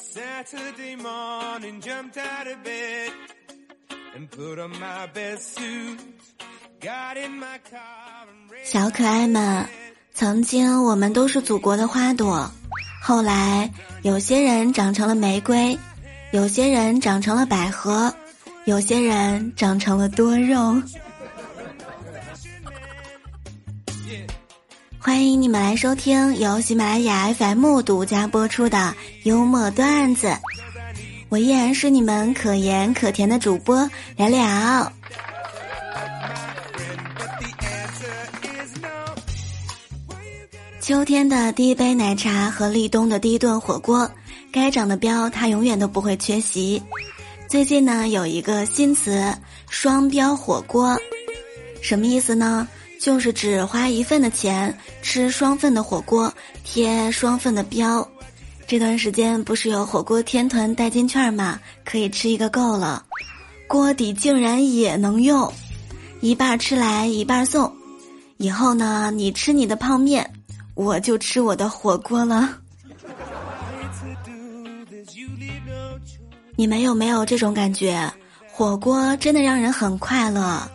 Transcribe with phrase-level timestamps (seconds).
[0.00, 3.10] Saturday morning, jumped out of bed
[4.14, 5.98] and put on my best suit.
[6.80, 9.66] Got in my car and 小可爱们，
[10.14, 12.50] 曾经我们都是祖国的花朵，
[13.02, 13.70] 后来
[14.02, 15.76] 有些人长成了玫瑰，
[16.32, 18.14] 有些人长成了百合，
[18.64, 20.80] 有些人长成了多肉。
[25.08, 30.36] 欢迎你们来收听由喜马拉雅 FM 独家播出的幽默段子，
[31.30, 34.92] 我依然是你们可盐可甜的主播聊聊。
[40.78, 44.10] 秋天的第一杯奶茶和立冬的第一顿火锅，
[44.52, 46.82] 该涨的标它永远都不会缺席。
[47.48, 49.34] 最近呢，有一个新词
[49.70, 51.00] “双标火锅”，
[51.80, 52.68] 什么意思呢？
[53.00, 56.32] 就是只花一份的钱吃双份的火锅，
[56.64, 58.06] 贴双份的标。
[58.66, 61.58] 这段时间不是有火锅天团代金券吗？
[61.84, 63.04] 可以吃一个够了。
[63.66, 65.50] 锅底竟然也能用，
[66.20, 67.72] 一半吃来一半送。
[68.36, 70.28] 以后呢，你吃你的泡面。
[70.74, 72.56] 我就吃我的火锅了。
[76.54, 78.12] 你们有没有这种感觉？
[78.52, 80.70] 火锅真的让人很快乐。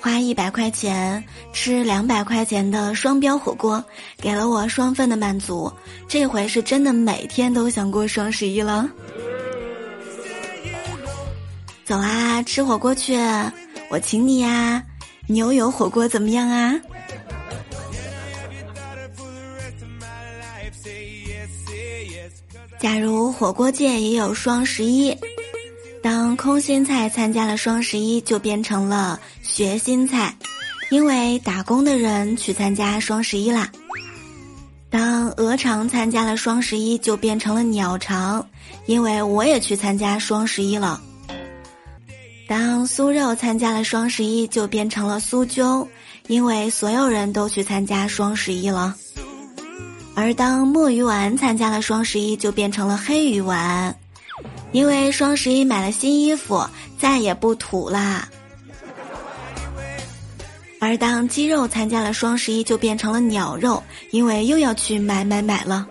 [0.00, 3.84] 花一百块钱吃两百块钱的双标火锅，
[4.16, 5.70] 给了我双份的满足。
[6.08, 8.88] 这回是真的每天都想过双十一了。
[11.84, 13.14] 走啊，吃火锅去！
[13.90, 14.82] 我请你呀。
[15.26, 16.80] 牛油火锅怎么样啊？
[22.80, 25.14] 假如火锅界也有双十一，
[26.02, 30.34] 当空心菜参加了双十一，就变成了学心菜，
[30.90, 33.70] 因为打工的人去参加双十一啦。
[34.88, 38.44] 当鹅肠参加了双十一，就变成了鸟肠，
[38.86, 41.00] 因为我也去参加双十一了。
[42.48, 45.86] 当酥肉参加了双十一，就变成了酥鸠，
[46.26, 48.96] 因为所有人都去参加双十一了。
[50.16, 53.94] 而当墨鱼丸参加了双十一，就变成了黑鱼丸，
[54.72, 56.64] 因为双十一买了新衣服，
[56.98, 58.28] 再也不土啦。
[60.80, 63.82] 而当鸡肉参加了双十一，就变成了鸟肉，
[64.12, 65.86] 因为又要去买买买了。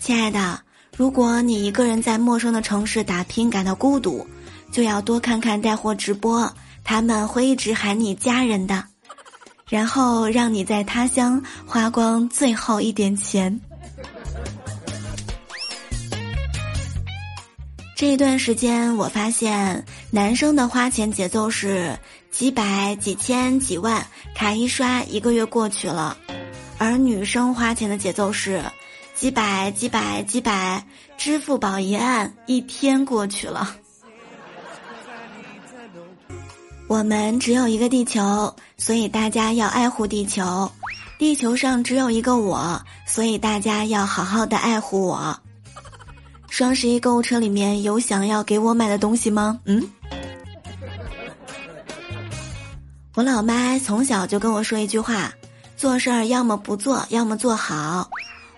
[0.00, 0.60] 亲爱的，
[0.96, 4.26] 如果你一个人在陌生的城市打拼感到孤独，
[4.72, 6.50] 就要多看看带货直播，
[6.82, 8.84] 他们会一直喊你家人的。
[9.68, 13.60] 然后让你在他乡花光最后一点钱。
[18.02, 21.96] 这一段时间，我发现男生的花钱节奏是
[22.32, 24.04] 几百、几千、几万，
[24.34, 26.16] 卡一刷，一个月过去了；
[26.78, 28.64] 而女生花钱的节奏是
[29.14, 30.84] 几百、几百、几百，
[31.16, 33.76] 支付宝一按，一天过去了。
[36.88, 40.68] 我们只有一个地球，所以大家要爱护地球。
[41.20, 45.38] 地球上只有一个我，所以大家要好好的爱护我。
[46.52, 49.58] 双十一购物车里面有想要给我买的东西吗？
[49.64, 49.82] 嗯，
[53.14, 55.32] 我老妈从小就跟我说一句话：
[55.78, 58.10] 做事儿要么不做，要么做好。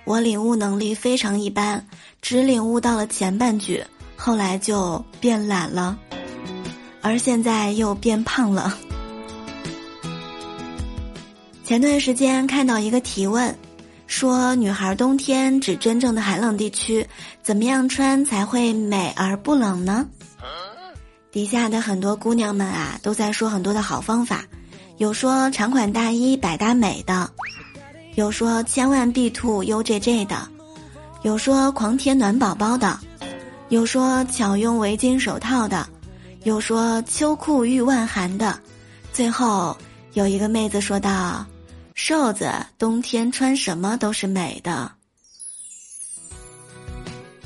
[0.02, 1.86] 我领悟能力非常一般，
[2.20, 3.80] 只领悟到了前半句，
[4.16, 5.96] 后来就变懒了。
[7.00, 8.76] 而现在又变胖了。
[11.62, 13.56] 前段时间看到一个提问，
[14.06, 17.06] 说女孩冬天指真正的寒冷地区，
[17.42, 20.06] 怎么样穿才会美而不冷呢？
[21.32, 24.44] 底下的很多姑娘们啊，都在说很多的好方法，
[24.98, 27.28] 有说长款大衣百搭美的，
[28.14, 30.48] 有说千万必吐 UJJ 的，
[31.22, 32.98] 有说狂贴暖宝宝的，
[33.68, 35.88] 有说巧用围巾手套的。
[36.44, 38.60] 有说秋裤遇万寒的，
[39.14, 39.74] 最后
[40.12, 41.46] 有一个妹子说道
[41.94, 44.92] ：“瘦子冬天穿什么都是美的。”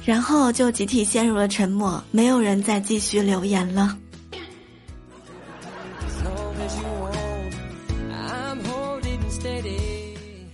[0.05, 3.97] 然后就集体陷入了沉默，没有人再继续留言了。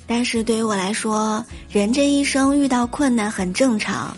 [0.06, 4.17] 但是对于我来说，人这一生遇到困难很正常。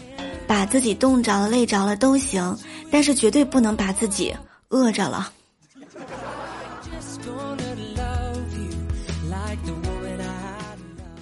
[0.49, 2.57] 把自己冻着了、累着了都行，
[2.89, 4.33] 但是绝对不能把自己
[4.69, 5.33] 饿着了。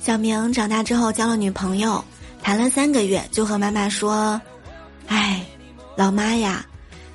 [0.05, 2.05] 小明长大之后交了女朋友，
[2.43, 4.39] 谈了三个月就和妈妈说
[5.09, 5.43] ：“哎，
[5.97, 6.63] 老妈呀，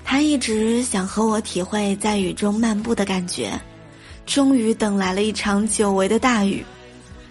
[0.04, 3.52] 他一直想和我体会在雨中漫步的感觉，
[4.26, 6.66] 终于等来了一场久违的大雨。”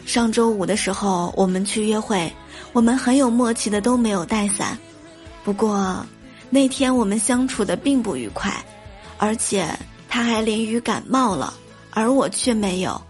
[0.06, 2.32] 上周五的时候我们去约会，
[2.72, 4.78] 我们很有默契的都没有带伞。
[5.43, 6.06] 不过
[6.50, 8.64] 那天我们相处的并不愉快，
[9.16, 9.69] 而且
[10.08, 11.52] 他还淋雨感冒了，
[11.90, 13.02] 而我却没有，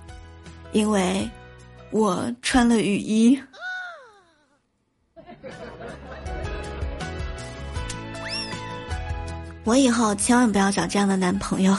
[0.73, 1.29] 因为
[1.91, 3.41] 我穿了雨衣。
[9.65, 11.77] 我以后千万不要找这样的男朋友。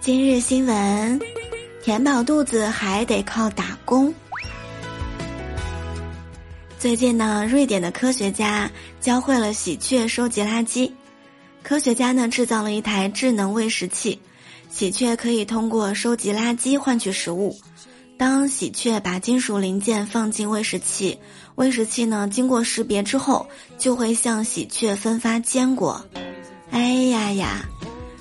[0.00, 1.20] 今日新闻：
[1.82, 4.12] 填饱肚子还得靠打工。
[6.78, 8.70] 最近呢，瑞典的科学家
[9.00, 10.90] 教会了喜鹊收集垃圾。
[11.62, 14.18] 科学家呢制造了一台智能喂食器，
[14.70, 17.58] 喜鹊可以通过收集垃圾换取食物。
[18.16, 21.18] 当喜鹊把金属零件放进喂食器，
[21.56, 26.04] 喂食器呢经过识别之后，就会向喜鹊分发坚果。
[26.70, 27.64] 哎呀呀，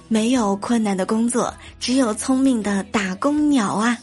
[0.08, 3.98] 没有困难的工作，只有聪明的打工鸟啊！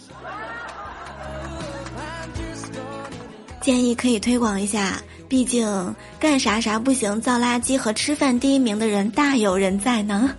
[3.61, 10.33] 建议可以推广一下，毕竟干啥啥不行，造垃圾和吃饭第一名的人大有人在呢。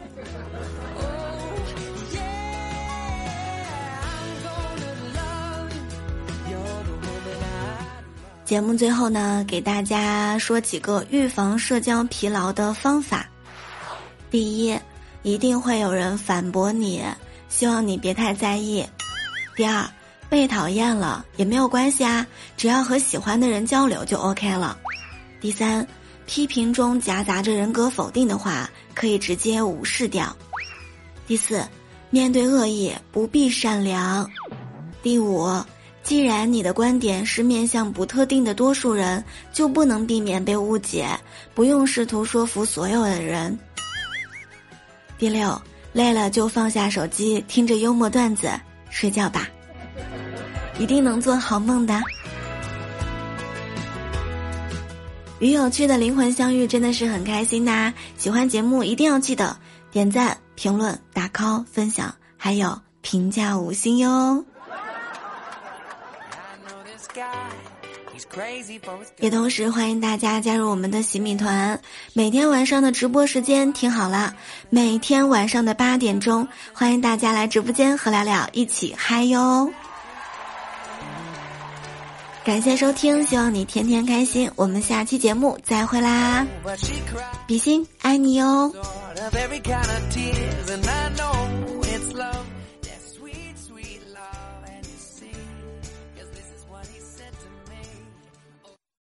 [8.48, 13.28] 节目最后呢，给大家说几个预防社交疲劳的方法。
[14.32, 14.80] 第一，
[15.22, 17.04] 一定会有人反驳你，
[17.50, 18.86] 希望你别太在意。
[19.58, 19.86] 第二，
[20.30, 24.78] 被讨厌了也没有关系啊，只要和喜欢的人交流就 OK 了。
[25.42, 25.86] 第三，
[26.26, 30.34] 批评中夹杂着人格否定的话，可以直接无视掉。
[31.28, 31.68] 第四，
[32.10, 34.26] 面对恶意不必善良。
[35.04, 35.52] 第五。
[36.08, 39.22] 既然你的观点是面向不特定的多数人，
[39.52, 41.06] 就不能避免被误解，
[41.54, 43.60] 不用试图说服所有的人。
[45.18, 45.62] 第六，
[45.92, 48.50] 累了就放下手机，听着幽默段子
[48.90, 49.50] 睡觉吧，
[50.80, 52.00] 一定能做好梦的。
[55.40, 57.94] 与有趣的灵魂相遇，真的是很开心呐！
[58.18, 59.58] 喜欢节目一定要记得
[59.92, 64.42] 点赞、评论、打 call、分享，还有评价五星哟。
[69.20, 71.80] 也同时欢迎大家加入我们的洗米团，
[72.14, 74.36] 每天晚上的直播时间听好了，
[74.70, 79.72] 每天晚上的八点钟，欢迎大家来直播间和聊聊一起嗨哟！
[82.44, 86.46] 感谢收听，希望你天天开心，我们下期节目再会啦，
[87.46, 88.74] 比心爱你哟。